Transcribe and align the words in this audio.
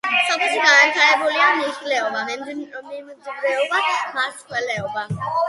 სოფელში 0.27 0.61
განვითარებულია 0.61 1.49
მეხილეობა, 1.57 2.23
მემინდვრეობა, 2.31 3.85
მეცხოველეობა. 4.17 5.07